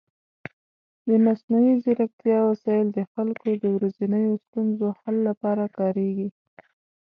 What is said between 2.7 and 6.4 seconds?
د خلکو د ورځنیو ستونزو حل لپاره کارېږي.